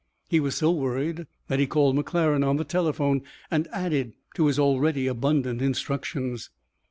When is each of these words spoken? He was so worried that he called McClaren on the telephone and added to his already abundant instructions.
He 0.29 0.39
was 0.39 0.55
so 0.55 0.71
worried 0.71 1.27
that 1.47 1.59
he 1.59 1.67
called 1.67 1.95
McClaren 1.95 2.43
on 2.43 2.57
the 2.57 2.63
telephone 2.63 3.21
and 3.51 3.67
added 3.71 4.13
to 4.33 4.47
his 4.47 4.57
already 4.57 5.05
abundant 5.05 5.61
instructions. 5.61 6.49